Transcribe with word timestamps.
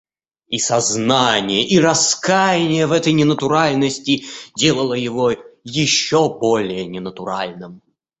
И 0.49 0.57
сознание 0.57 1.63
и 1.63 1.77
раскаяние 1.79 2.87
в 2.87 2.91
этой 2.91 3.13
ненатуральности 3.13 4.25
делало 4.57 4.95
его 4.95 5.31
еще 5.63 6.27
более 6.39 6.87
ненатуральным. 6.87 7.83